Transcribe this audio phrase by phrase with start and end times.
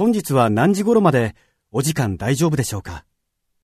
[0.00, 1.34] 本日は何時頃まで
[1.72, 3.04] お時間大丈夫でしょうか？